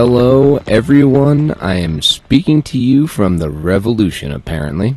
[0.00, 1.50] Hello, everyone.
[1.54, 4.94] I am speaking to you from the revolution, apparently.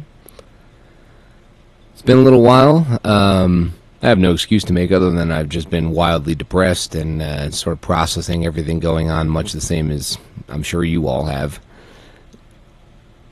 [1.94, 3.00] It's been a little while.
[3.04, 7.20] Um, I have no excuse to make other than I've just been wildly depressed and
[7.20, 11.26] uh, sort of processing everything going on, much the same as I'm sure you all
[11.26, 11.60] have.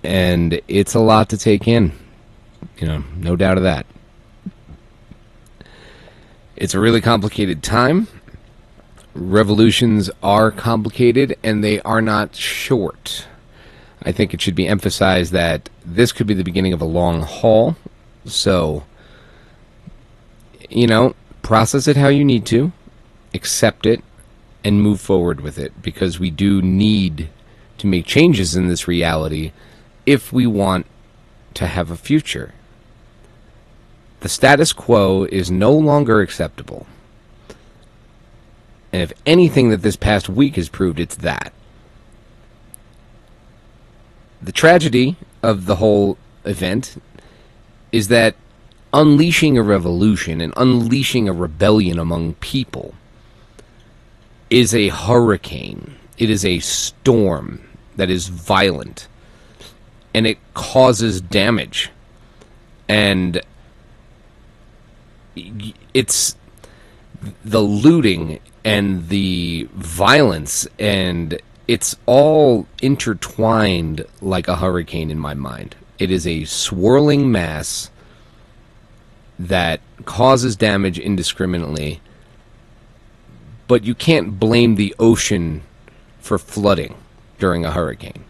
[0.03, 1.91] And it's a lot to take in.
[2.79, 3.85] You know, no doubt of that.
[6.55, 8.07] It's a really complicated time
[9.13, 13.27] revolutions are complicated and they are not short.
[14.01, 17.21] I think it should be emphasized that this could be the beginning of a long
[17.21, 17.75] haul.
[18.25, 18.85] So,
[20.69, 22.71] you know, process it how you need to,
[23.33, 24.03] accept it,
[24.63, 27.29] and move forward with it because we do need
[27.77, 29.51] to make changes in this reality
[30.05, 30.85] if we want
[31.55, 32.53] to have a future.
[34.19, 36.85] The status quo is no longer acceptable.
[38.91, 41.53] And if anything that this past week has proved, it's that.
[44.41, 47.01] The tragedy of the whole event
[47.91, 48.35] is that
[48.93, 52.95] unleashing a revolution and unleashing a rebellion among people
[54.49, 55.95] is a hurricane.
[56.17, 57.61] It is a storm
[57.95, 59.07] that is violent
[60.13, 61.91] and it causes damage.
[62.87, 63.41] And
[65.93, 66.35] it's
[67.43, 75.75] the looting and the violence and it's all intertwined like a hurricane in my mind.
[75.99, 77.91] It is a swirling mass
[79.37, 82.01] that causes damage indiscriminately,
[83.67, 85.61] but you can't blame the ocean
[86.19, 86.95] for flooding
[87.37, 88.25] during a hurricane.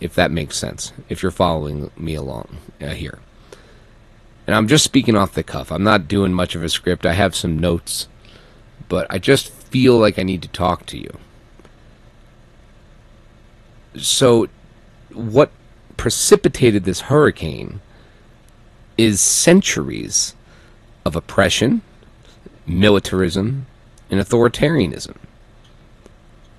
[0.00, 3.20] If that makes sense, if you're following me along uh, here.
[4.46, 5.70] And I'm just speaking off the cuff.
[5.70, 7.06] I'm not doing much of a script.
[7.06, 8.08] I have some notes
[8.88, 11.18] but I just feel like I need to talk to you.
[13.96, 14.48] So,
[15.12, 15.50] what
[15.96, 17.80] precipitated this hurricane
[18.96, 20.34] is centuries
[21.04, 21.82] of oppression,
[22.66, 23.66] militarism,
[24.10, 25.16] and authoritarianism.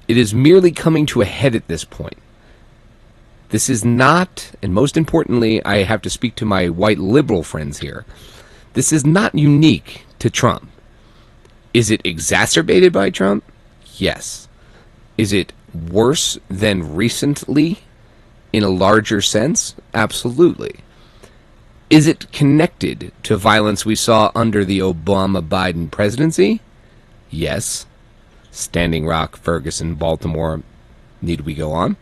[0.07, 2.17] It is merely coming to a head at this point.
[3.49, 7.79] This is not, and most importantly, I have to speak to my white liberal friends
[7.79, 8.05] here.
[8.73, 10.69] This is not unique to Trump.
[11.73, 13.43] Is it exacerbated by Trump?
[13.95, 14.47] Yes.
[15.17, 17.79] Is it worse than recently
[18.51, 19.75] in a larger sense?
[19.93, 20.79] Absolutely.
[21.89, 26.61] Is it connected to violence we saw under the Obama Biden presidency?
[27.29, 27.85] Yes.
[28.51, 30.63] Standing Rock, Ferguson, Baltimore.
[31.21, 31.97] Need we go on?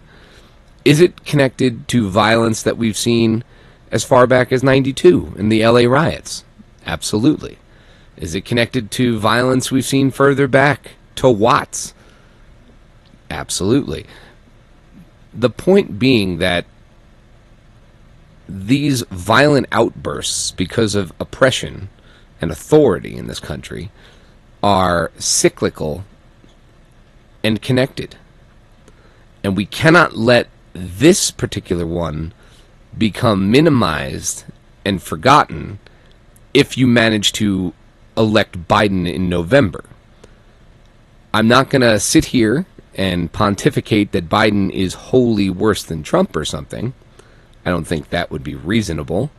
[0.86, 3.44] Is it connected to violence that we've seen
[3.92, 6.44] as far back as 92 in the LA riots?
[6.86, 7.58] Absolutely.
[8.18, 10.94] Is it connected to violence we've seen further back?
[11.18, 11.94] To Watts?
[13.30, 14.06] Absolutely.
[15.34, 16.66] The point being that
[18.50, 21.90] these violent outbursts, because of oppression
[22.42, 23.92] and authority in this country,
[24.64, 26.04] are cyclical
[27.44, 28.16] and connected.
[29.44, 32.34] And we cannot let this particular one
[32.98, 34.46] become minimized
[34.84, 35.80] and forgotten
[36.54, 37.74] if you manage to
[38.18, 39.86] elect Biden in November.
[41.34, 46.36] I'm not going to sit here and pontificate that Biden is wholly worse than Trump
[46.36, 46.94] or something.
[47.64, 49.30] I don't think that would be reasonable.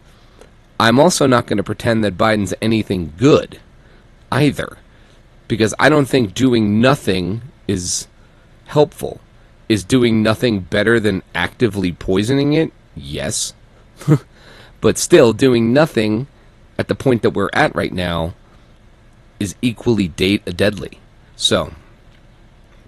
[0.78, 3.58] I'm also not going to pretend that Biden's anything good
[4.30, 4.78] either,
[5.48, 8.06] because I don't think doing nothing is
[8.66, 9.20] helpful.
[9.68, 12.72] Is doing nothing better than actively poisoning it?
[12.94, 13.54] Yes.
[14.80, 16.26] but still, doing nothing
[16.78, 18.34] at the point that we're at right now
[19.40, 21.00] is equally date deadly.
[21.36, 21.72] So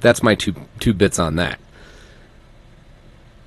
[0.00, 1.58] that's my two two bits on that.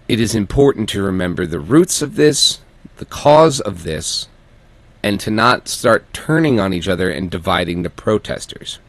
[0.08, 2.60] It is important to remember the roots of this,
[2.98, 4.28] the cause of this,
[5.02, 8.80] and to not start turning on each other and dividing the protesters.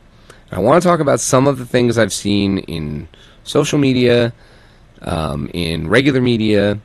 [0.50, 3.08] I want to talk about some of the things I've seen in
[3.42, 4.32] social media,
[5.02, 6.78] um, in regular media,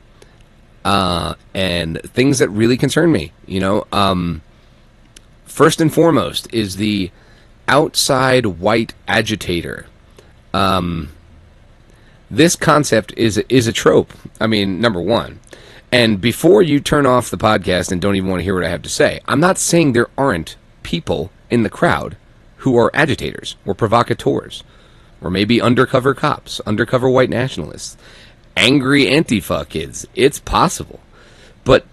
[0.84, 3.32] uh, and things that really concern me.
[3.46, 4.42] You know, um,
[5.44, 7.10] first and foremost is the
[7.70, 9.86] outside white agitator.
[10.52, 11.10] Um,
[12.30, 14.12] this concept is is a trope.
[14.40, 15.40] I mean, number one.
[15.92, 18.68] And before you turn off the podcast and don't even want to hear what I
[18.68, 22.16] have to say, I'm not saying there aren't people in the crowd
[22.58, 24.62] who are agitators or provocateurs
[25.20, 27.96] or maybe undercover cops, undercover white nationalists,
[28.56, 30.06] angry Antifa kids.
[30.14, 31.00] It's possible.
[31.64, 31.86] But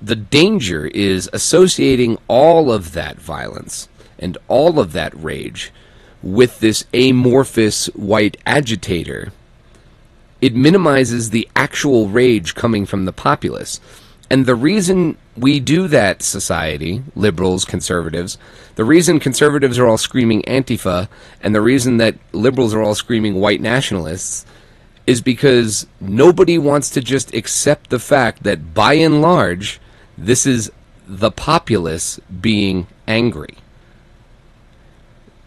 [0.00, 3.88] the danger is associating all of that violence
[4.22, 5.72] and all of that rage
[6.22, 9.32] with this amorphous white agitator,
[10.40, 13.80] it minimizes the actual rage coming from the populace.
[14.30, 18.38] And the reason we do that, society, liberals, conservatives,
[18.76, 21.08] the reason conservatives are all screaming Antifa,
[21.42, 24.46] and the reason that liberals are all screaming white nationalists,
[25.06, 29.80] is because nobody wants to just accept the fact that by and large,
[30.16, 30.70] this is
[31.06, 33.56] the populace being angry.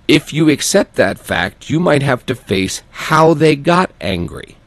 [0.07, 4.57] If you accept that fact, you might have to face how they got angry.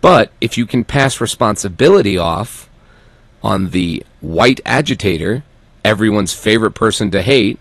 [0.00, 2.68] But if you can pass responsibility off
[3.42, 5.42] on the white agitator,
[5.84, 7.58] everyone's favorite person to hate,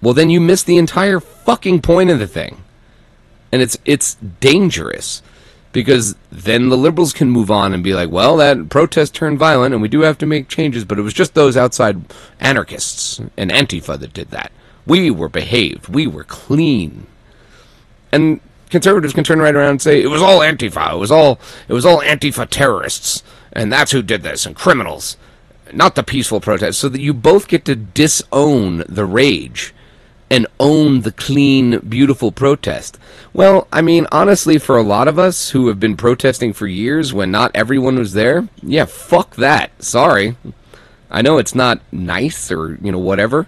[0.00, 2.62] well then you miss the entire fucking point of the thing.
[3.52, 5.22] And it's it's dangerous
[5.72, 9.74] because then the liberals can move on and be like, well, that protest turned violent
[9.74, 12.02] and we do have to make changes, but it was just those outside
[12.40, 14.50] anarchists and Antifa that did that.
[14.88, 17.06] We were behaved, we were clean.
[18.10, 18.40] And
[18.70, 21.38] conservatives can turn right around and say it was all Antifa, it was all
[21.68, 25.16] it was all Antifa terrorists, and that's who did this, and criminals,
[25.72, 26.80] not the peaceful protest.
[26.80, 29.74] So that you both get to disown the rage
[30.30, 32.98] and own the clean, beautiful protest.
[33.32, 37.12] Well, I mean, honestly, for a lot of us who have been protesting for years
[37.12, 39.82] when not everyone was there, yeah, fuck that.
[39.82, 40.36] Sorry.
[41.10, 43.46] I know it's not nice or, you know, whatever.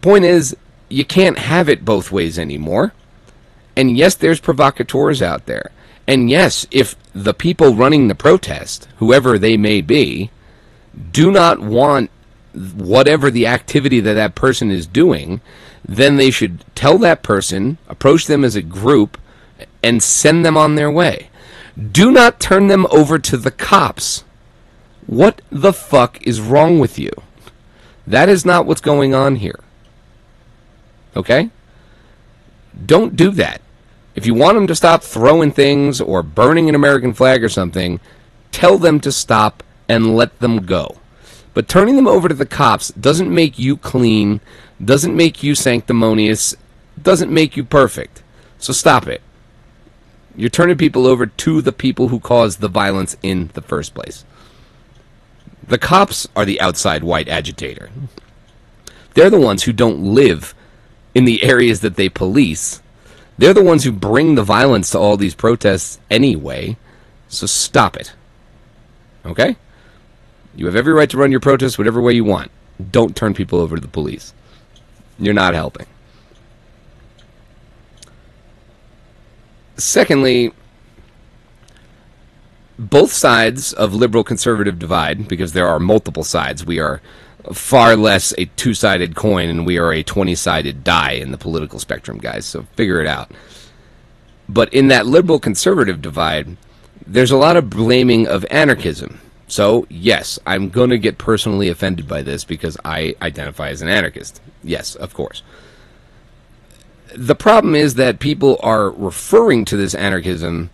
[0.00, 0.56] Point is,
[0.88, 2.92] you can't have it both ways anymore.
[3.76, 5.70] And yes, there's provocateurs out there.
[6.06, 10.30] And yes, if the people running the protest, whoever they may be,
[11.12, 12.10] do not want
[12.52, 15.40] whatever the activity that that person is doing,
[15.86, 19.18] then they should tell that person, approach them as a group,
[19.82, 21.30] and send them on their way.
[21.92, 24.24] Do not turn them over to the cops.
[25.06, 27.10] What the fuck is wrong with you?
[28.06, 29.60] That is not what's going on here.
[31.16, 31.50] Okay?
[32.86, 33.60] Don't do that.
[34.14, 38.00] If you want them to stop throwing things or burning an American flag or something,
[38.52, 40.96] tell them to stop and let them go.
[41.54, 44.40] But turning them over to the cops doesn't make you clean,
[44.84, 46.54] doesn't make you sanctimonious,
[47.00, 48.22] doesn't make you perfect.
[48.58, 49.22] So stop it.
[50.36, 54.24] You're turning people over to the people who caused the violence in the first place.
[55.66, 57.90] The cops are the outside white agitator.
[59.14, 60.54] They're the ones who don't live
[61.14, 62.82] in the areas that they police.
[63.38, 66.76] They're the ones who bring the violence to all these protests anyway.
[67.28, 68.12] So stop it.
[69.24, 69.56] Okay?
[70.54, 72.50] You have every right to run your protest whatever way you want.
[72.90, 74.34] Don't turn people over to the police.
[75.18, 75.86] You're not helping.
[79.76, 80.52] Secondly,
[82.78, 87.00] both sides of liberal conservative divide, because there are multiple sides, we are
[87.52, 91.38] far less a two sided coin and we are a 20 sided die in the
[91.38, 92.46] political spectrum, guys.
[92.46, 93.30] So figure it out.
[94.48, 96.56] But in that liberal conservative divide,
[97.06, 99.20] there's a lot of blaming of anarchism.
[99.46, 103.88] So, yes, I'm going to get personally offended by this because I identify as an
[103.88, 104.40] anarchist.
[104.62, 105.42] Yes, of course.
[107.16, 110.70] The problem is that people are referring to this anarchism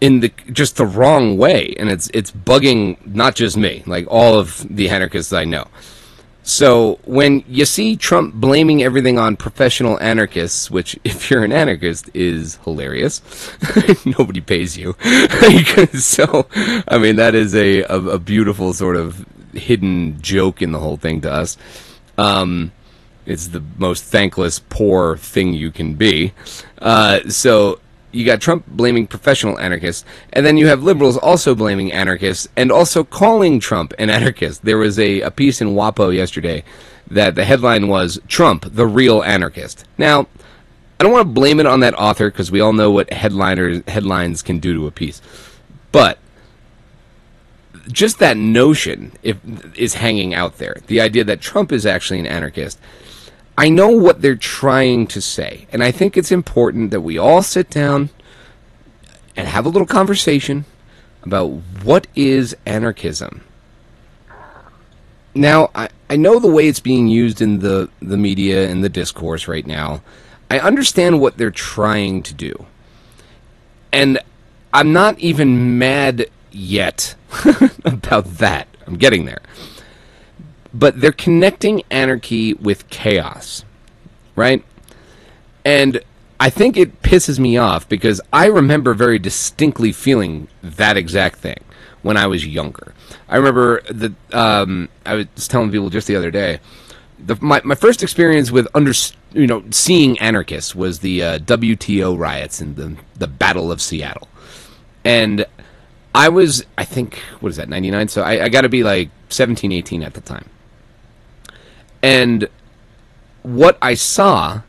[0.00, 4.38] in the just the wrong way and it's it's bugging not just me, like all
[4.38, 5.66] of the anarchists I know.
[6.42, 12.10] So when you see Trump blaming everything on professional anarchists, which if you're an anarchist
[12.14, 13.20] is hilarious,
[14.18, 14.96] nobody pays you.
[15.92, 16.46] so
[16.88, 20.96] I mean that is a, a, a beautiful sort of hidden joke in the whole
[20.96, 21.56] thing to us.
[22.16, 22.72] Um,
[23.26, 26.32] it's the most thankless, poor thing you can be.
[26.78, 27.78] Uh, so
[28.12, 32.72] you got Trump blaming professional anarchists, and then you have liberals also blaming anarchists and
[32.72, 34.64] also calling Trump an anarchist.
[34.64, 36.64] There was a, a piece in WAPO yesterday
[37.10, 39.84] that the headline was Trump, the real anarchist.
[39.96, 40.26] Now,
[41.00, 43.82] I don't want to blame it on that author because we all know what headliners
[43.86, 45.22] headlines can do to a piece.
[45.92, 46.18] But
[47.92, 49.38] just that notion if,
[49.76, 50.76] is hanging out there.
[50.86, 52.78] The idea that Trump is actually an anarchist
[53.58, 57.42] I know what they're trying to say, and I think it's important that we all
[57.42, 58.10] sit down
[59.34, 60.64] and have a little conversation
[61.24, 61.48] about
[61.82, 63.42] what is anarchism.
[65.34, 68.88] Now, I, I know the way it's being used in the, the media and the
[68.88, 70.02] discourse right now.
[70.48, 72.66] I understand what they're trying to do.
[73.92, 74.20] And
[74.72, 77.16] I'm not even mad yet
[77.84, 78.68] about that.
[78.86, 79.42] I'm getting there
[80.78, 83.64] but they're connecting anarchy with chaos,
[84.36, 84.64] right?
[85.64, 86.00] And
[86.40, 91.58] I think it pisses me off because I remember very distinctly feeling that exact thing
[92.02, 92.94] when I was younger.
[93.28, 96.60] I remember that um, I was telling people just the other day
[97.18, 98.92] the, my my first experience with under
[99.32, 104.28] you know seeing anarchists was the uh, WTO riots and the the Battle of Seattle,
[105.04, 105.44] and
[106.14, 108.08] I was I think what is that ninety nine?
[108.08, 110.48] So I, I got to be like 17, 18 at the time,
[112.02, 112.48] and
[113.42, 114.62] what I saw,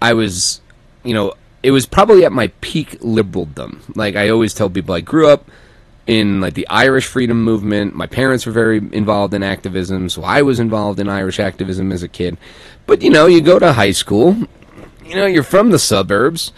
[0.00, 0.60] I was
[1.04, 3.80] you know it was probably at my peak liberaldom.
[3.94, 5.50] Like I always tell people, I grew up
[6.06, 7.94] in like the Irish freedom movement.
[7.94, 12.02] My parents were very involved in activism, so I was involved in Irish activism as
[12.02, 12.36] a kid.
[12.86, 14.36] But you know, you go to high school,
[15.04, 16.52] you know, you're from the suburbs,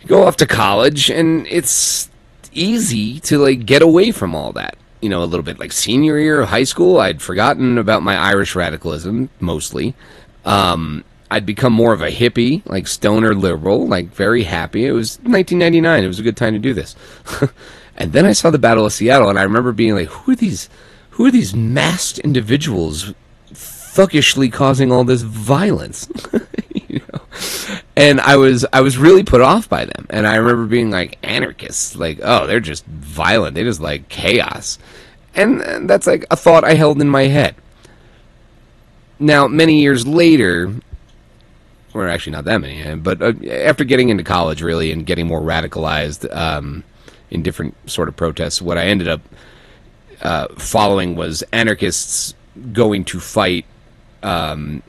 [0.00, 2.10] you go off to college, and it's
[2.52, 4.76] easy to like get away from all that.
[5.02, 8.16] You know, a little bit like senior year of high school, I'd forgotten about my
[8.16, 9.94] Irish radicalism mostly.
[10.44, 14.86] Um, I'd become more of a hippie, like stoner liberal, like very happy.
[14.86, 16.04] It was 1999.
[16.04, 16.94] It was a good time to do this.
[17.96, 20.36] And then I saw the Battle of Seattle, and I remember being like, "Who are
[20.36, 20.68] these?
[21.10, 23.12] Who are these masked individuals,
[23.52, 26.08] thuggishly causing all this violence?"
[27.12, 27.20] know?
[27.96, 31.18] And I was I was really put off by them, and I remember being like
[31.22, 33.54] anarchists, like, "Oh, they're just violent.
[33.54, 34.78] They just like chaos,"
[35.34, 37.54] and, and that's like a thought I held in my head.
[39.18, 40.74] Now, many years later,
[41.94, 45.40] or actually not that many, but uh, after getting into college, really, and getting more
[45.40, 46.34] radicalized.
[46.34, 46.84] Um,
[47.32, 48.60] in different sort of protests.
[48.60, 49.22] What I ended up
[50.20, 52.34] uh, following was anarchists
[52.72, 53.64] going to fight
[54.22, 54.82] um,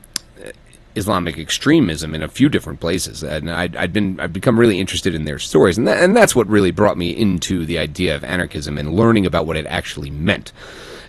[0.96, 5.14] Islamic extremism in a few different places, and I'd, I'd been I'd become really interested
[5.14, 8.22] in their stories, and that, and that's what really brought me into the idea of
[8.22, 10.52] anarchism and learning about what it actually meant,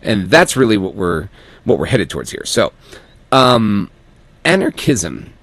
[0.01, 1.29] and that's really what we're
[1.63, 2.45] what we're headed towards here.
[2.45, 2.73] So,
[3.31, 3.91] um,
[4.43, 5.33] anarchism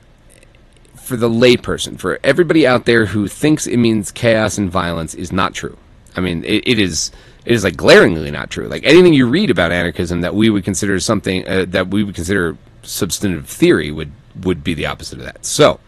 [0.97, 5.33] for the layperson, for everybody out there who thinks it means chaos and violence, is
[5.33, 5.77] not true.
[6.17, 7.13] I mean, it, it is
[7.45, 8.69] it is like glaringly not true.
[8.69, 12.15] Like anything you read about anarchism that we would consider something uh, that we would
[12.15, 15.45] consider substantive theory would would be the opposite of that.
[15.45, 15.81] So,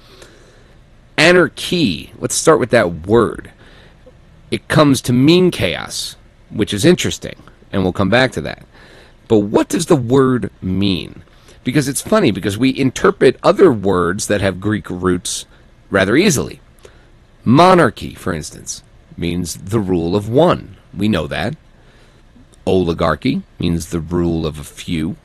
[1.17, 2.13] anarchy.
[2.19, 3.51] Let's start with that word.
[4.51, 6.17] It comes to mean chaos,
[6.51, 7.37] which is interesting,
[7.73, 8.67] and we'll come back to that.
[9.27, 11.23] But what does the word mean?
[11.65, 15.47] Because it's funny because we interpret other words that have Greek roots
[15.91, 16.61] rather easily.
[17.45, 18.83] Monarchy, for instance
[19.17, 20.77] means the rule of one.
[20.93, 21.57] We know that.
[22.67, 25.17] Oligarchy means the rule of a few.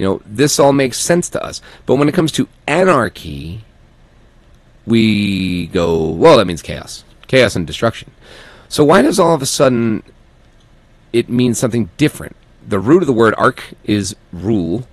[0.00, 1.60] You know, this all makes sense to us.
[1.84, 3.66] But when it comes to anarchy,
[4.86, 7.04] we go, well, that means chaos.
[7.26, 8.10] Chaos and destruction.
[8.70, 10.02] So why does all of a sudden
[11.12, 12.34] it mean something different?
[12.66, 14.88] The root of the word arc is rule,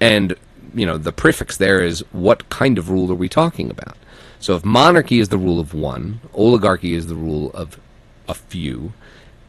[0.00, 0.36] and
[0.72, 3.96] you know the prefix there is what kind of rule are we talking about?
[4.38, 7.80] So if monarchy is the rule of one, oligarchy is the rule of
[8.28, 8.92] a few,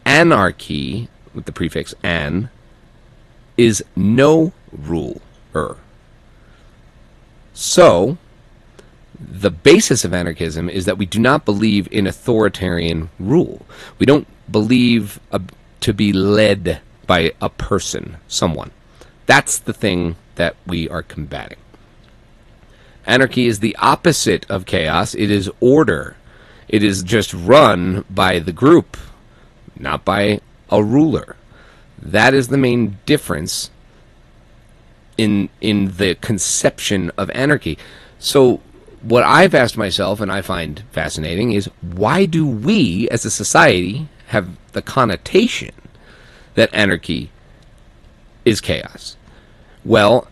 [0.06, 2.50] anarchy, with the prefix an,
[3.58, 5.78] is no ruler.
[7.54, 8.18] So,
[9.20, 13.66] the basis of anarchism is that we do not believe in authoritarian rule.
[13.98, 15.42] We don't believe a,
[15.82, 18.72] to be led by a person, someone.
[19.26, 21.58] That's the thing that we are combating.
[23.06, 25.16] Anarchy is the opposite of chaos.
[25.16, 26.16] It is order.
[26.68, 28.98] It is just run by the group,
[29.80, 31.38] not by a ruler.
[31.98, 33.72] That is the main difference
[35.18, 37.78] in in the conception of anarchy.
[38.20, 38.62] So
[39.02, 44.08] what I've asked myself and I find fascinating is why do we as a society
[44.28, 45.74] have the connotation
[46.56, 47.32] that anarchy
[48.46, 49.16] is chaos?
[49.86, 50.28] Well,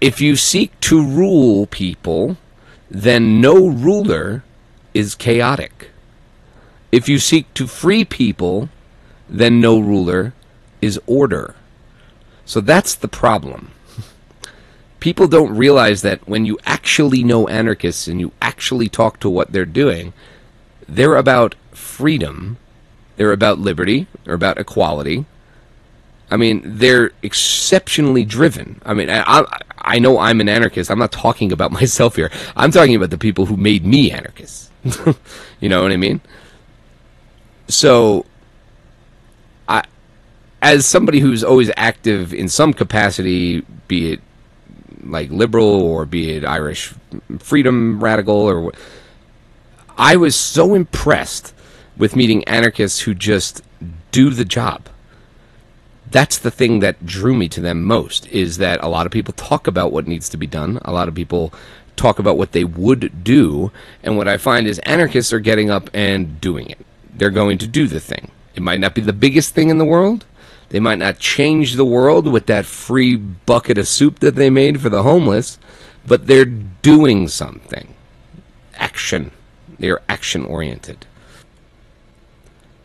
[0.00, 2.36] if you seek to rule people,
[2.90, 4.44] then no ruler
[4.94, 5.90] is chaotic.
[6.90, 8.70] If you seek to free people,
[9.28, 10.32] then no ruler
[10.80, 11.54] is order.
[12.44, 13.72] So that's the problem.
[15.00, 19.52] People don't realize that when you actually know anarchists and you actually talk to what
[19.52, 20.12] they're doing,
[20.88, 22.56] they're about freedom,
[23.16, 25.24] they're about liberty, they're about equality,
[26.30, 28.80] I mean, they're exceptionally driven.
[28.84, 29.44] I mean, I,
[29.78, 30.90] I know I'm an anarchist.
[30.90, 32.30] I'm not talking about myself here.
[32.56, 34.70] I'm talking about the people who made me anarchist.
[35.60, 36.20] you know what I mean?
[37.68, 38.24] So,
[39.68, 39.84] I,
[40.62, 44.20] as somebody who's always active in some capacity, be it
[45.04, 46.94] like liberal or be it Irish
[47.38, 48.72] freedom radical or
[49.96, 51.54] I was so impressed
[51.96, 53.62] with meeting anarchists who just
[54.12, 54.88] do the job
[56.10, 59.34] that's the thing that drew me to them most is that a lot of people
[59.34, 60.80] talk about what needs to be done.
[60.84, 61.52] A lot of people
[61.96, 63.70] talk about what they would do.
[64.02, 66.78] And what I find is anarchists are getting up and doing it.
[67.12, 68.30] They're going to do the thing.
[68.54, 70.24] It might not be the biggest thing in the world,
[70.70, 74.80] They might not change the world with that free bucket of soup that they made
[74.80, 75.58] for the homeless,
[76.06, 77.94] but they're doing something.
[78.74, 79.30] Action.
[79.78, 81.06] They're action oriented.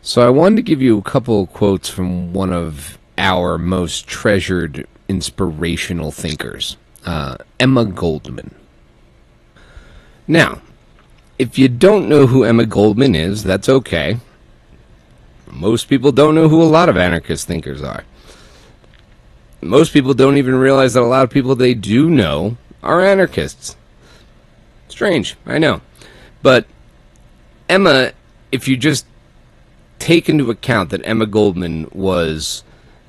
[0.02, 4.86] So I wanted to give you a couple quotes from one of our most treasured
[5.08, 8.54] inspirational thinkers, uh, Emma Goldman.
[10.26, 10.60] Now,
[11.38, 14.18] if you don't know who Emma Goldman is, that's okay.
[15.54, 18.04] Most people don't know who a lot of anarchist thinkers are.
[19.60, 23.76] Most people don't even realize that a lot of people they do know are anarchists.
[24.88, 25.80] Strange, I know.
[26.42, 26.66] But
[27.68, 28.12] Emma,
[28.52, 29.06] if you just
[29.98, 32.62] take into account that Emma Goldman was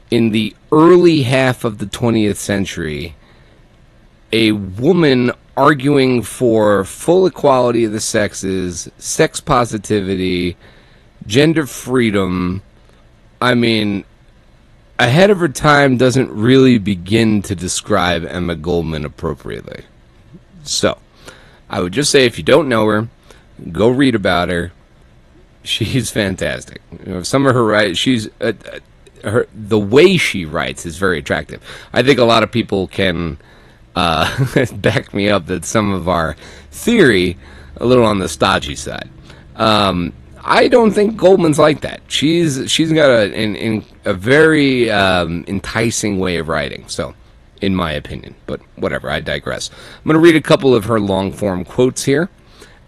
[0.10, 3.16] in the early half of the 20th century
[4.32, 10.58] a woman arguing for full equality of the sexes, sex positivity,
[11.28, 12.62] gender freedom.
[13.42, 14.06] I mean,
[15.00, 19.86] ahead of her time doesn't really begin to describe Emma Goldman appropriately.
[20.64, 20.98] So,
[21.70, 23.08] I would just say if you don't know her,
[23.72, 24.72] go read about her.
[25.64, 26.82] She's fantastic.
[27.06, 28.80] You know, some of her right, she's uh, uh,
[29.24, 31.62] her the way she writes is very attractive.
[31.92, 33.38] I think a lot of people can
[33.96, 36.36] uh, back me up that some of our
[36.72, 37.38] theory
[37.78, 39.10] a little on the stodgy side.
[39.56, 40.14] Um,
[40.48, 42.02] I don't think Goldman's like that.
[42.08, 46.88] She's she's got a in, in a very um, enticing way of writing.
[46.88, 47.16] So,
[47.62, 49.10] in my opinion, but whatever.
[49.10, 49.72] I digress.
[49.72, 52.30] I'm going to read a couple of her long form quotes here.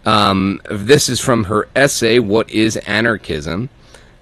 [0.06, 3.70] Um, this is from her essay, "What is Anarchism?"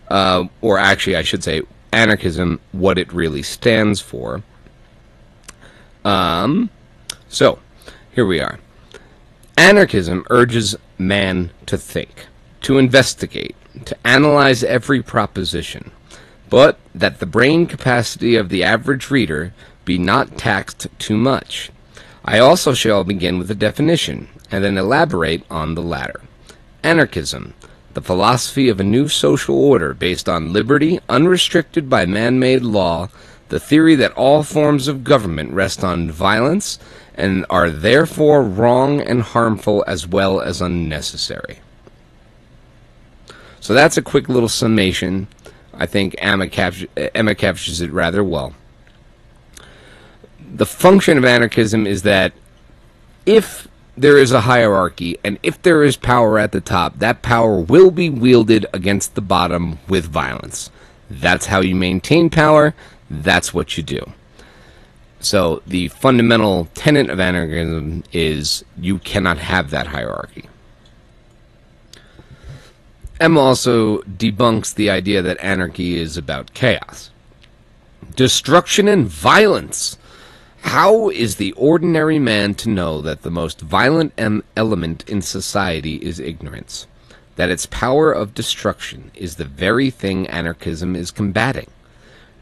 [0.08, 1.60] Uh, or actually, I should say,
[1.92, 4.42] "Anarchism: What It Really Stands For."
[6.06, 6.70] Um,
[7.28, 7.58] so,
[8.12, 8.58] here we are.
[9.58, 12.26] Anarchism urges man to think,
[12.66, 15.92] to investigate, to analyze every proposition,
[16.50, 21.70] but that the brain capacity of the average reader be not taxed too much.
[22.24, 26.22] I also shall begin with a definition, and then elaborate on the latter.
[26.82, 27.54] Anarchism,
[27.94, 33.10] the philosophy of a new social order based on liberty unrestricted by man made law,
[33.48, 36.80] the theory that all forms of government rest on violence
[37.14, 41.60] and are therefore wrong and harmful as well as unnecessary.
[43.66, 45.26] So that's a quick little summation.
[45.74, 48.54] I think Emma, captures, Emma uh, captures it rather well.
[50.54, 52.32] The function of anarchism is that
[53.26, 57.58] if there is a hierarchy and if there is power at the top, that power
[57.58, 60.70] will be wielded against the bottom with violence.
[61.10, 62.72] That's how you maintain power.
[63.10, 64.12] That's what you do.
[65.18, 70.48] So the fundamental tenet of anarchism is you cannot have that hierarchy.
[73.18, 77.10] Emma also debunks the idea that anarchy is about chaos.
[78.14, 79.96] Destruction and violence.
[80.60, 84.12] How is the ordinary man to know that the most violent
[84.54, 86.86] element in society is ignorance?
[87.36, 91.70] That its power of destruction is the very thing anarchism is combating?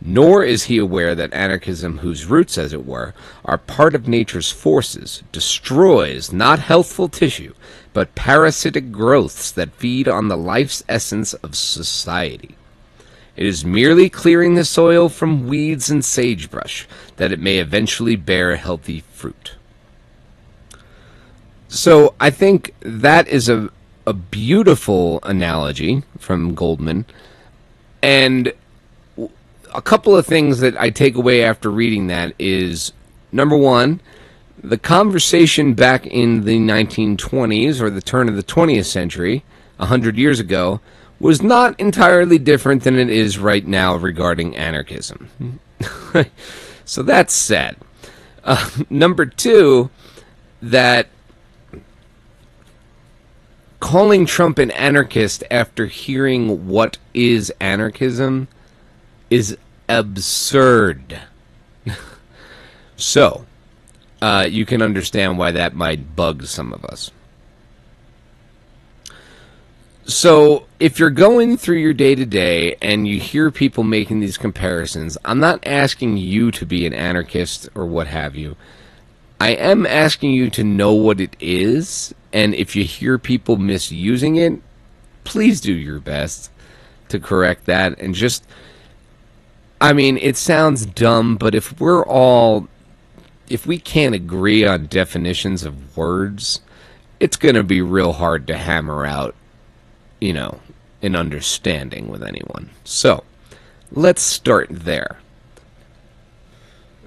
[0.00, 4.50] Nor is he aware that anarchism, whose roots, as it were, are part of nature's
[4.50, 7.54] forces, destroys not healthful tissue,
[7.94, 12.56] but parasitic growths that feed on the life's essence of society.
[13.36, 18.56] It is merely clearing the soil from weeds and sagebrush that it may eventually bear
[18.56, 19.54] healthy fruit.
[21.68, 23.70] So I think that is a,
[24.06, 27.06] a beautiful analogy from Goldman.
[28.02, 28.52] And
[29.74, 32.92] a couple of things that I take away after reading that is
[33.32, 34.00] number one,
[34.64, 39.44] the conversation back in the 1920s or the turn of the 20th century,
[39.76, 40.80] 100 years ago,
[41.20, 45.60] was not entirely different than it is right now regarding anarchism.
[46.84, 47.76] so that's sad.
[48.42, 49.90] Uh, number two,
[50.62, 51.08] that
[53.80, 58.48] calling Trump an anarchist after hearing what is anarchism
[59.28, 59.58] is
[59.90, 61.20] absurd.
[62.96, 63.44] so,
[64.24, 67.10] uh, you can understand why that might bug some of us.
[70.06, 74.38] So, if you're going through your day to day and you hear people making these
[74.38, 78.56] comparisons, I'm not asking you to be an anarchist or what have you.
[79.38, 84.36] I am asking you to know what it is, and if you hear people misusing
[84.36, 84.58] it,
[85.24, 86.50] please do your best
[87.10, 88.42] to correct that and just
[89.82, 92.68] I mean, it sounds dumb, but if we're all
[93.48, 96.60] if we can't agree on definitions of words,
[97.20, 99.34] it's going to be real hard to hammer out,
[100.20, 100.60] you know,
[101.02, 102.70] an understanding with anyone.
[102.84, 103.24] So,
[103.92, 105.18] let's start there.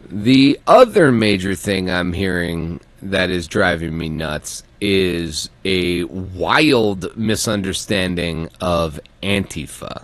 [0.10, 8.50] The other major thing I'm hearing that is driving me nuts is a wild misunderstanding
[8.62, 10.04] of Antifa.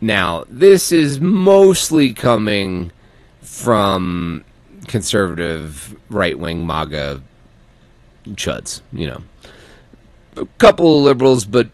[0.00, 2.90] Now, this is mostly coming
[3.40, 4.44] from
[4.90, 7.22] conservative right wing MAGA
[8.30, 9.22] chuds, you know.
[10.36, 11.70] A couple of liberals, but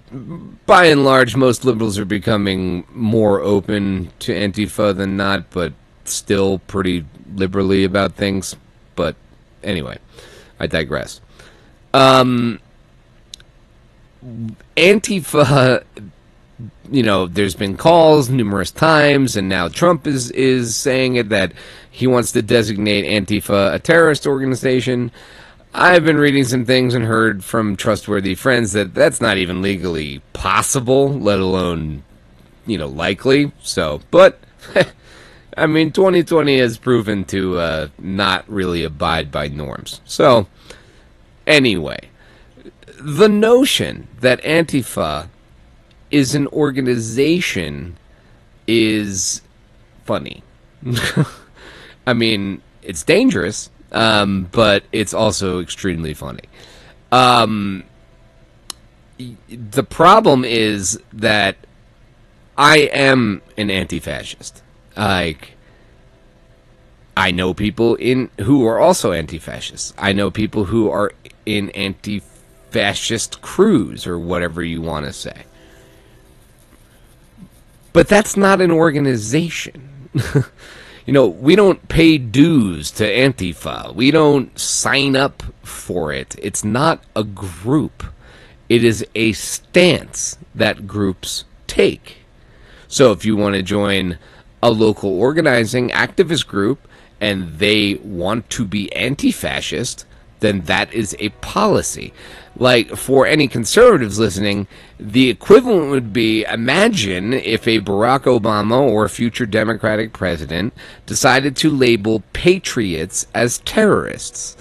[0.67, 5.73] by and large, most liberals are becoming more open to Antifa than not, but
[6.05, 8.57] still pretty liberally about things.
[8.95, 9.17] But
[9.63, 9.99] anyway,
[10.59, 11.21] I digress.
[11.93, 12.61] Um,
[14.77, 15.85] Antifa,
[16.91, 21.53] you know, there's been calls numerous times, and now Trump is is saying it that
[21.97, 25.11] he wants to designate Antifa a terrorist organization.
[25.73, 30.21] I've been reading some things and heard from trustworthy friends that that's not even legally
[30.35, 32.03] possible, let alone,
[32.67, 33.51] you know, likely.
[33.63, 34.39] So, but
[35.57, 40.03] I mean, 2020 has proven to uh, not really abide by norms.
[40.05, 40.49] So,
[41.47, 42.11] anyway,
[43.01, 45.29] the notion that Antifa
[46.11, 47.97] is an organization
[48.67, 49.41] is
[50.05, 50.43] funny.
[52.07, 56.45] I mean, it's dangerous, um, but it's also extremely funny.
[57.11, 57.85] Um,
[59.49, 61.57] the problem is that
[62.57, 64.63] I am an anti-fascist.
[64.97, 65.53] Like,
[67.17, 69.95] I know people in who are also anti-fascists.
[69.99, 71.13] I know people who are
[71.45, 75.45] in anti-fascist crews or whatever you want to say.
[77.93, 80.11] But that's not an organization.
[81.07, 83.95] you know, we don't pay dues to Antifa.
[83.95, 86.35] We don't sign up for it.
[86.43, 88.03] It's not a group.
[88.69, 92.19] It is a stance that groups take.
[92.89, 94.19] So if you want to join
[94.61, 96.89] a local organizing activist group
[97.21, 100.07] and they want to be anti fascist,
[100.41, 102.13] then that is a policy.
[102.59, 104.67] Like, for any conservatives listening,
[104.99, 110.73] the equivalent would be imagine if a Barack Obama or a future Democratic president
[111.05, 114.57] decided to label patriots as terrorists.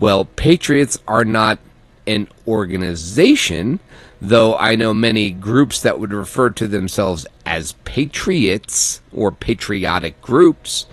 [0.00, 1.60] Well, patriots are not
[2.08, 3.78] an organization,
[4.20, 10.86] though I know many groups that would refer to themselves as patriots or patriotic groups.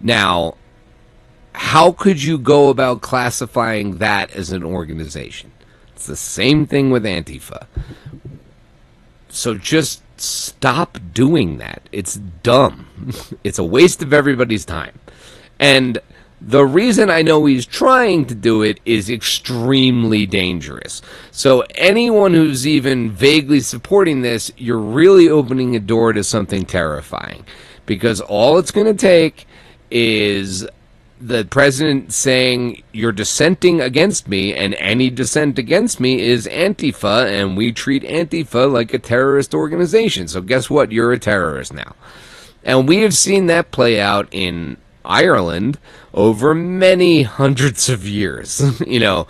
[0.00, 0.56] Now,
[1.54, 5.52] how could you go about classifying that as an organization?
[5.94, 7.66] It's the same thing with Antifa.
[9.28, 11.88] So just stop doing that.
[11.92, 12.86] It's dumb.
[13.44, 14.98] it's a waste of everybody's time.
[15.58, 15.98] And
[16.40, 21.00] the reason I know he's trying to do it is extremely dangerous.
[21.30, 27.44] So anyone who's even vaguely supporting this, you're really opening a door to something terrifying.
[27.86, 29.46] Because all it's going to take
[29.90, 30.66] is
[31.26, 37.56] the president saying you're dissenting against me and any dissent against me is antifa and
[37.56, 40.26] we treat antifa like a terrorist organization.
[40.28, 40.90] So guess what?
[40.90, 41.94] You're a terrorist now.
[42.64, 45.78] And we have seen that play out in ireland
[46.14, 49.26] over many hundreds of years you know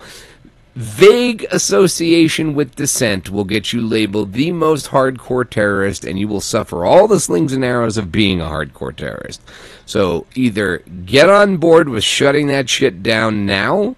[0.74, 6.40] Vague association with dissent will get you labeled the most hardcore terrorist, and you will
[6.40, 9.42] suffer all the slings and arrows of being a hardcore terrorist.
[9.84, 13.96] So either get on board with shutting that shit down now,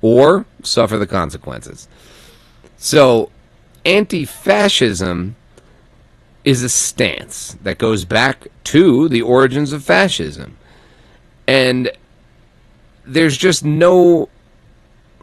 [0.00, 1.88] or suffer the consequences.
[2.78, 3.30] So,
[3.84, 5.36] anti fascism
[6.44, 10.56] is a stance that goes back to the origins of fascism.
[11.46, 11.90] And
[13.06, 14.28] there's just no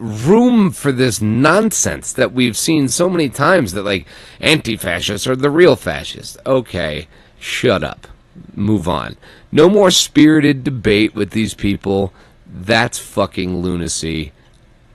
[0.02, 4.06] room for this nonsense that we've seen so many times that like
[4.40, 6.36] anti-fascists are the real fascists.
[6.44, 7.06] Okay,
[7.38, 8.08] shut up.
[8.54, 9.16] Move on.
[9.52, 12.12] No more spirited debate with these people.
[12.46, 14.32] That's fucking lunacy.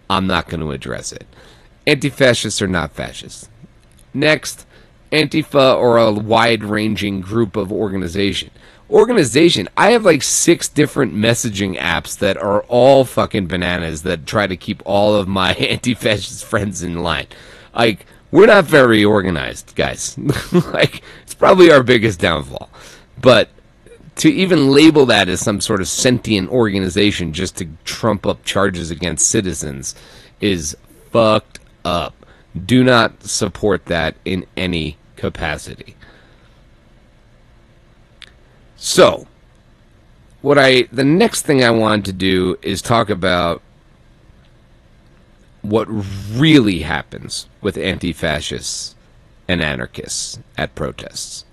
[0.10, 1.26] I'm not going to address it.
[1.86, 3.48] Anti-fascists are not fascists.
[4.14, 4.66] Next,
[5.12, 8.52] Antifa or a wide-ranging group of organization
[8.90, 9.68] organization.
[9.76, 14.58] I have like six different messaging apps that are all fucking bananas that try to
[14.58, 17.28] keep all of my anti-fascist friends in line.
[17.76, 20.18] Like we're not very organized, guys.
[20.74, 22.70] like it's probably our biggest downfall.
[23.20, 23.50] But
[24.18, 28.90] to even label that as some sort of sentient organization just to trump up charges
[28.90, 29.96] against citizens
[30.42, 30.76] is
[31.12, 32.14] fucked up.
[32.66, 35.97] Do not support that in any capacity.
[38.78, 39.28] So,
[40.42, 43.62] what I the next thing I want to do is talk about
[45.62, 48.96] what really happens with anti-fascists
[49.48, 51.44] and anarchists at protests.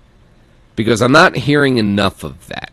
[0.75, 2.71] because I'm not hearing enough of that.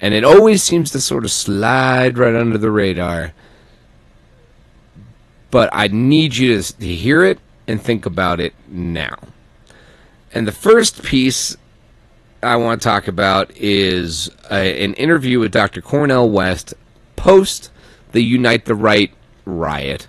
[0.00, 3.32] And it always seems to sort of slide right under the radar.
[5.50, 9.16] But I need you to, to hear it and think about it now.
[10.34, 11.56] And the first piece
[12.42, 15.80] I want to talk about is a, an interview with Dr.
[15.80, 16.74] Cornel West
[17.14, 17.70] post
[18.10, 19.12] the Unite the Right
[19.44, 20.08] riot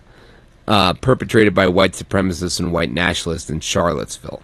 [0.67, 4.41] uh, perpetrated by white supremacists and white nationalists in Charlottesville.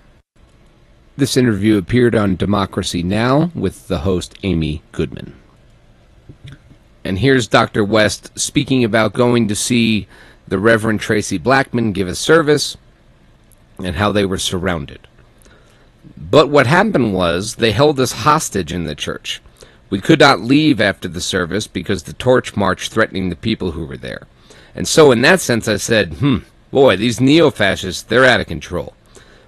[1.17, 3.51] This interview appeared on Democracy Now!
[3.55, 5.35] with the host Amy Goodman.
[7.03, 7.83] And here's Dr.
[7.83, 10.07] West speaking about going to see
[10.47, 12.77] the Reverend Traci Blackmon give a service
[13.83, 15.07] and how they were surrounded.
[16.19, 19.41] But what happened was they held us hostage in the church.
[19.89, 23.85] We could not leave after the service because the torch march threatening the people who
[23.85, 24.27] were there.
[24.75, 26.39] And so, in that sense, I said, hmm,
[26.71, 28.93] boy, these neo fascists, they're out of control.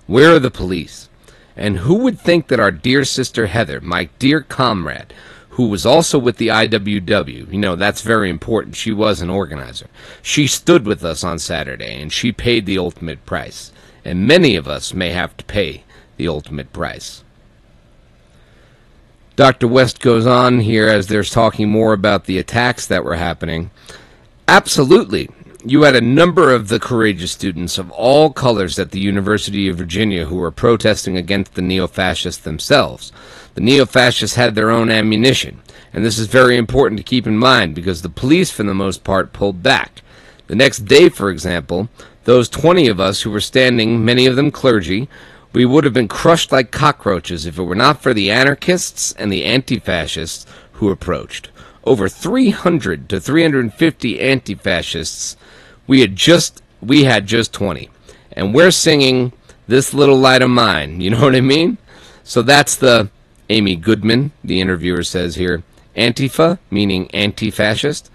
[0.08, 1.10] Where are the police?
[1.56, 5.14] And who would think that our dear sister Heather, my dear comrade,
[5.50, 8.78] who was also with the IWW, you know, that's very important.
[8.78, 9.88] She was an organizer.
[10.22, 13.74] She stood with us on Saturday and she paid the ultimate price.
[14.06, 15.84] And many of us may have to pay
[16.22, 17.24] the ultimate price.
[19.36, 19.68] Dr.
[19.68, 23.72] West goes on here as there's talking more about the attacks that were happening.
[24.48, 25.32] Absolutely.
[25.66, 29.78] You had a number of the courageous students of all colors at the University of
[29.78, 33.12] Virginia who were protesting against the neo fascists themselves.
[33.56, 35.60] The neo fascists had their own ammunition,
[35.92, 39.04] and this is very important to keep in mind because the police, for the most
[39.04, 40.04] part, pulled back.
[40.46, 41.90] The next day, for example,
[42.26, 45.10] those 20 of us who were standing, many of them clergy,
[45.54, 49.32] we would have been crushed like cockroaches if it were not for the anarchists and
[49.32, 51.50] the anti fascists who approached.
[51.84, 55.36] Over 300 to 350 anti fascists.
[55.88, 57.90] We had just we had just 20.
[58.34, 59.34] And we're singing
[59.68, 61.02] This Little Light of Mine.
[61.02, 61.78] You know what I mean?
[62.24, 63.10] So that's the
[63.50, 65.64] Amy Goodman, the interviewer says here.
[65.96, 68.10] Antifa, meaning anti fascist.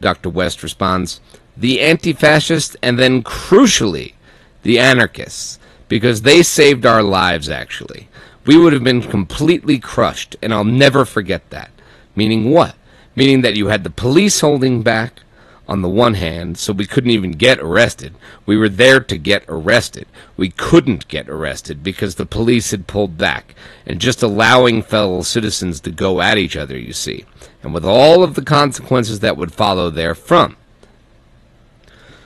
[0.00, 0.30] Dr.
[0.30, 1.20] West responds,
[1.56, 4.14] the anti fascist, and then crucially,
[4.62, 5.58] the anarchists
[5.94, 8.08] because they saved our lives, actually.
[8.46, 11.70] We would have been completely crushed, and I'll never forget that.
[12.16, 12.74] Meaning what?
[13.14, 15.20] Meaning that you had the police holding back
[15.68, 18.12] on the one hand, so we couldn't even get arrested.
[18.44, 20.08] We were there to get arrested.
[20.36, 23.54] We couldn't get arrested because the police had pulled back
[23.86, 27.24] and just allowing fellow citizens to go at each other, you see,
[27.62, 30.56] and with all of the consequences that would follow therefrom.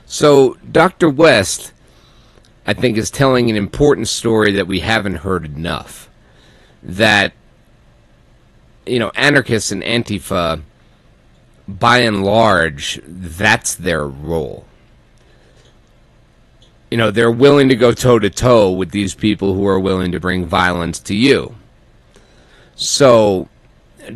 [0.06, 1.10] So, Dr.
[1.10, 1.74] West
[2.68, 6.10] I think is telling an important story that we haven't heard enough.
[6.82, 7.32] That,
[8.84, 10.60] you know, anarchists and Antifa,
[11.66, 14.66] by and large, that's their role.
[16.90, 20.12] You know, they're willing to go toe to toe with these people who are willing
[20.12, 21.54] to bring violence to you.
[22.76, 23.48] So,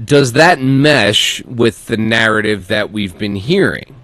[0.04, 4.01] does that mesh with the narrative that we've been hearing?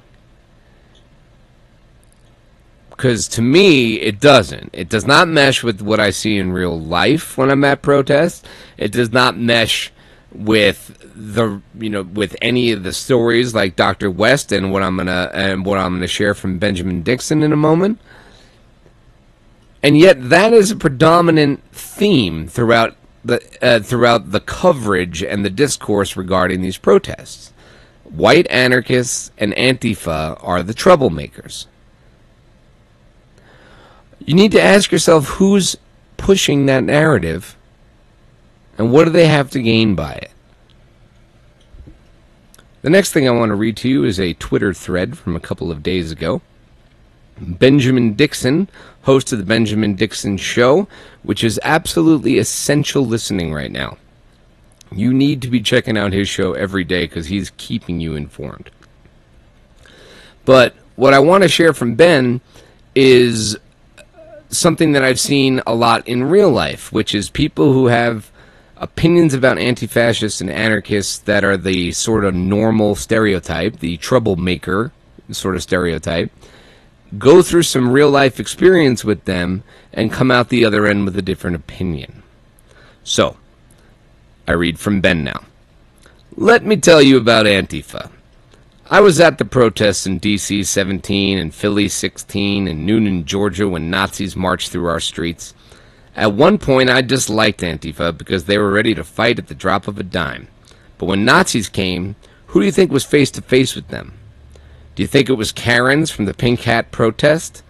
[2.99, 4.71] Because to me it doesn't.
[4.73, 8.43] It does not mesh with what i see in real life when i'm at protests
[8.77, 9.93] it does not mesh
[10.33, 14.97] with the you know with any of the stories like dr west and what i'm
[14.97, 17.99] gonna and what i'm gonna share from benjamin dixon in a moment.
[19.81, 25.51] And yet that is a predominant theme throughout the uh, throughout the coverage and the
[25.51, 27.53] discourse regarding these protests.
[28.03, 31.67] White anarchists and antifa are the troublemakers
[34.21, 35.77] you need to ask yourself who's
[36.17, 37.57] pushing that narrative
[38.77, 40.31] and what do they have to gain by it.
[42.83, 45.41] The next thing I want to read to you is a Twitter thread from a
[45.41, 46.41] couple of days ago.
[47.41, 48.69] Benjamin Dixon,
[49.03, 50.89] host of the Benjamin Dixon Show,
[51.23, 53.97] which is absolutely essential listening right now.
[54.93, 58.71] You need to be checking out his show every day because he's keeping you informed.
[60.45, 62.41] But what I want to share from Ben
[62.95, 63.57] is
[64.51, 68.31] something that I've seen a lot in real life, which is people who have
[68.77, 74.93] opinions about anti fascists and anarchists that are the sort of normal stereotype, the troublemaker
[75.31, 76.31] sort of stereotype,
[77.19, 81.17] go through some real life experience with them and come out the other end with
[81.17, 82.23] a different opinion.
[83.05, 83.37] So,
[84.47, 85.45] I read from Ben now.
[86.37, 88.11] Let me tell you about Antifa.
[88.91, 90.65] I was at the protests in D.C.
[90.65, 95.53] 17 and Philly 16 and Newnan, Georgia when Nazis marched through our streets.
[96.17, 99.89] At one point, I disliked Antifa because they were ready to fight at the drop
[99.89, 100.49] of a dime.
[100.97, 104.15] But when Nazis came, who do you think was face to face with them?
[104.95, 107.63] Do you think it was Karens from the Pink Hat protest?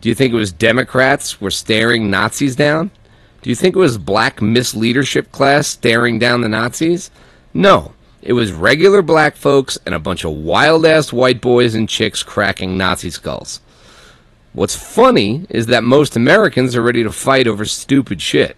[0.00, 2.90] Do you think it was Democrats were staring Nazis down?
[3.42, 7.10] Do you think it was black misleadership class staring down the Nazis?
[7.52, 7.92] No.
[8.22, 12.22] It was regular black folks and a bunch of wild ass white boys and chicks
[12.22, 13.60] cracking Nazi skulls.
[14.52, 18.56] What's funny is that most Americans are ready to fight over stupid shit.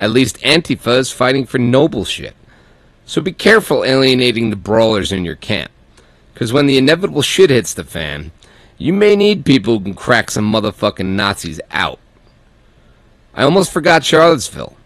[0.00, 2.34] At least Antifa is fighting for noble shit.
[3.06, 5.70] So be careful alienating the brawlers in your camp.
[6.34, 8.32] Because when the inevitable shit hits the fan,
[8.78, 12.00] you may need people who can crack some motherfucking Nazis out.
[13.34, 14.76] I almost forgot Charlottesville.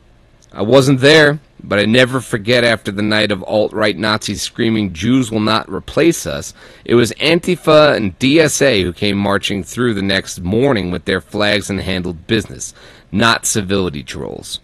[0.53, 4.93] I wasn't there, but I never forget after the night of alt right Nazis screaming,
[4.93, 6.55] Jews will not replace us.
[6.85, 11.71] It was Antifa and DSA who came marching through the next morning with their flags
[11.71, 12.75] and handled business,
[13.11, 14.61] not civility trolls.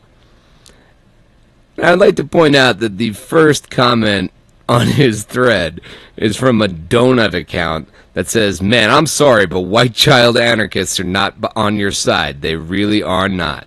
[1.81, 4.33] I'd like to point out that the first comment
[4.69, 5.81] on his thread
[6.17, 11.05] is from a donut account that says, Man, I'm sorry, but white child anarchists are
[11.05, 12.43] not on your side.
[12.43, 13.67] They really are not.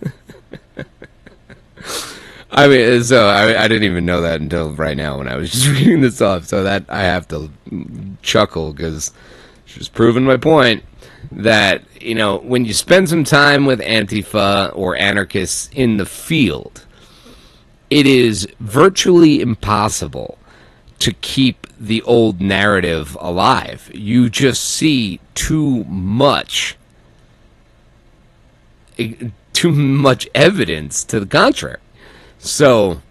[2.50, 5.52] I mean, so I, I, didn't even know that until right now when I was
[5.52, 6.46] just reading this off.
[6.46, 7.50] So that I have to
[8.22, 9.12] chuckle because
[9.66, 10.84] she's proving my point
[11.30, 16.86] that you know when you spend some time with Antifa or anarchists in the field,
[17.90, 20.38] it is virtually impossible
[21.00, 23.90] to keep the old narrative alive.
[23.94, 26.76] You just see too much
[29.52, 31.78] too much evidence to the contrary.
[32.38, 33.02] So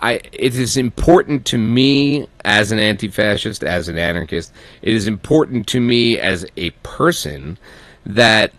[0.00, 5.66] I it is important to me as an anti-fascist, as an anarchist, it is important
[5.68, 7.58] to me as a person
[8.06, 8.52] that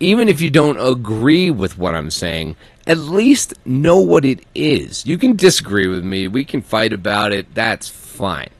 [0.00, 5.04] even if you don't agree with what I'm saying, at least know what it is.
[5.04, 8.50] You can disagree with me, we can fight about it, that's fine.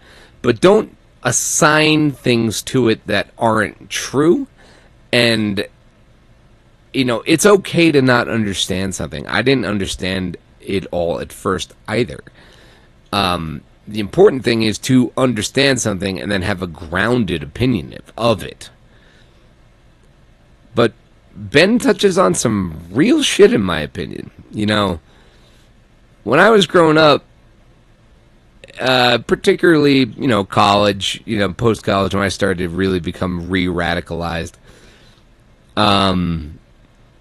[0.43, 4.49] But don't assign things to it that aren't true
[5.13, 5.67] and
[6.93, 9.27] you know, it's okay to not understand something.
[9.27, 12.21] I didn't understand it all at first either.
[13.13, 18.43] Um, the important thing is to understand something and then have a grounded opinion of
[18.43, 18.71] it.
[20.75, 20.93] But
[21.35, 24.31] Ben touches on some real shit, in my opinion.
[24.51, 25.01] You know,
[26.25, 27.25] when I was growing up,
[28.79, 33.49] uh, particularly, you know, college, you know, post college, when I started to really become
[33.49, 34.53] re radicalized,
[35.77, 36.59] um,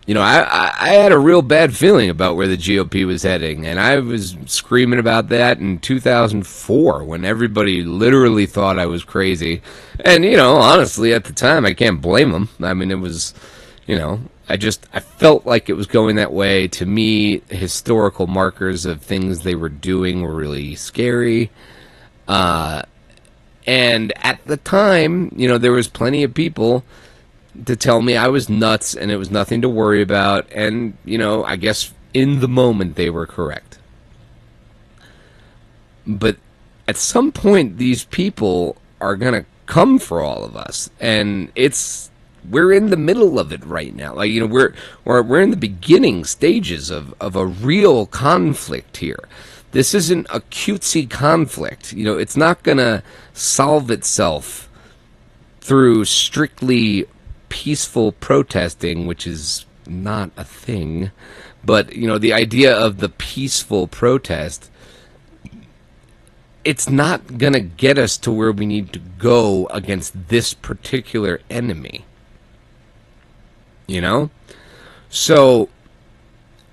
[0.08, 3.66] you know, I, I had a real bad feeling about where the GOP was heading,
[3.66, 9.62] and I was screaming about that in 2004 when everybody literally thought I was crazy.
[10.00, 12.48] And you know, honestly, at the time, I can't blame them.
[12.62, 13.34] I mean, it was,
[13.86, 16.70] you know, I just I felt like it was going that way.
[16.70, 21.52] To me, historical markers of things they were doing were really scary.
[22.30, 22.84] Uh,
[23.66, 26.86] and at the time, you know, there was plenty of people
[27.66, 30.52] to tell me I was nuts and it was nothing to worry about.
[30.52, 33.80] And, you know, I guess in the moment they were correct.
[36.06, 36.38] But
[36.88, 40.90] at some point, these people are going to come for all of us.
[41.00, 42.12] And it's.
[42.50, 44.14] We're in the middle of it right now.
[44.16, 48.98] Like you know, we're we're we're in the beginning stages of, of a real conflict
[48.98, 49.28] here.
[49.72, 51.92] This isn't a cutesy conflict.
[51.92, 54.70] You know, it's not gonna solve itself
[55.60, 57.06] through strictly
[57.64, 61.10] peaceful protesting, which is not a thing,
[61.66, 64.70] but you know the idea of the peaceful protest
[66.64, 71.40] it's not going to get us to where we need to go against this particular
[71.50, 72.04] enemy.
[73.88, 74.30] You know?
[75.10, 75.70] So,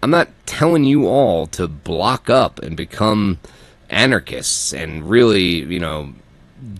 [0.03, 3.39] I'm not telling you all to block up and become
[3.89, 6.12] anarchists and really, you know,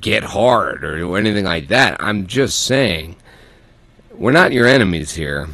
[0.01, 1.97] get hard or anything like that.
[2.03, 3.15] I'm just saying
[4.17, 5.49] we're not your enemies here.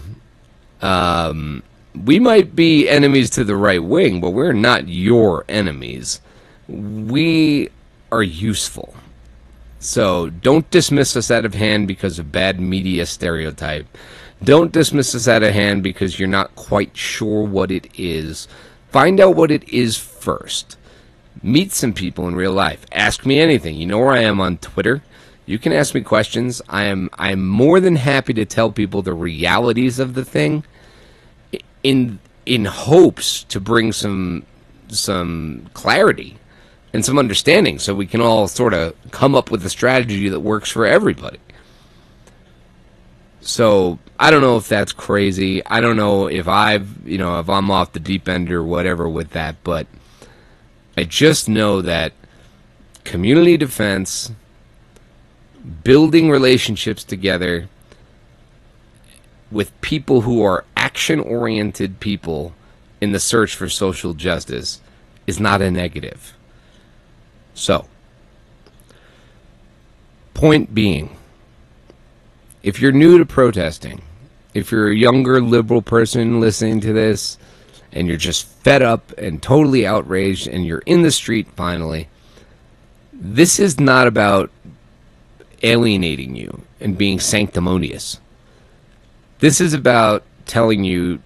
[0.83, 1.63] Um,
[2.05, 6.21] we might be enemies to the right wing, but we're not your enemies.
[6.69, 7.69] We
[8.13, 8.95] are useful.
[9.79, 13.87] So don't dismiss us out of hand because of bad media stereotype.
[14.43, 18.47] Don't dismiss us out of hand because you're not quite sure what it is.
[18.91, 20.77] Find out what it is first.
[21.43, 22.85] Meet some people in real life.
[22.93, 23.77] Ask me anything.
[23.77, 25.03] You know where I am on Twitter.
[25.51, 26.63] You can ask me questions.
[26.69, 30.63] I am I am more than happy to tell people the realities of the thing
[31.83, 34.47] in in hopes to bring some
[34.91, 36.39] some clarity
[36.93, 40.39] and some understanding so we can all sort of come up with a strategy that
[40.39, 41.41] works for everybody.
[43.41, 45.67] So I don't know if that's crazy.
[45.67, 49.09] I don't know if I've, you know, if I'm off the deep end or whatever
[49.09, 49.89] with that, but
[50.97, 52.13] I just know that
[53.03, 54.31] community defense
[55.85, 57.69] building relationships together
[59.51, 62.55] with people who are action oriented people
[63.01, 64.81] in the search for social justice
[65.27, 66.37] is not a negative.
[67.55, 67.87] So,
[70.35, 71.17] point being,
[72.63, 74.03] if you're new to protesting,
[74.55, 77.39] if you're a younger liberal person listening to this,
[77.93, 82.09] and you're just fed up and totally outraged, and you're in the street finally,
[83.13, 84.51] this is not about
[85.63, 88.21] alienating you and being sanctimonious.
[89.39, 91.21] This is about telling you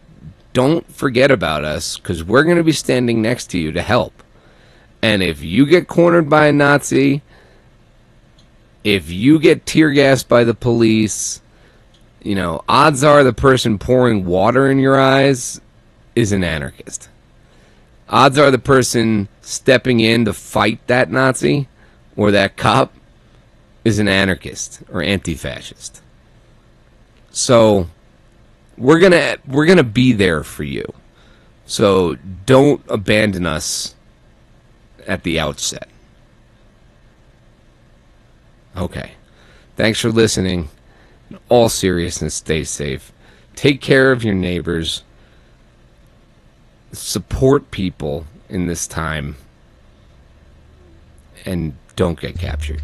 [0.53, 4.23] don't forget about us because we're going to be standing next to you to help.
[5.03, 7.23] And if you get cornered by a Nazi,
[8.85, 11.43] if you get tear gassed by the police,
[12.23, 15.61] you know, odds are the person pouring water in your eyes
[16.15, 17.09] is an anarchist.
[18.09, 21.69] Odds are the person stepping in to fight that Nazi
[22.17, 22.93] or that cop
[23.85, 26.03] is an anarchist or anti-fascist.
[27.31, 27.89] So
[28.79, 30.85] we're going to we're going to be there for you.
[31.67, 32.17] So
[32.47, 33.95] don't abandon us
[35.07, 35.89] at the outset.
[38.77, 39.13] Okay.
[39.77, 40.69] Thanks for listening.
[41.31, 43.13] In all seriousness, stay safe.
[43.55, 45.03] Take care of your neighbors.
[46.93, 49.37] Support people in this time.
[51.45, 52.83] And don't get captured.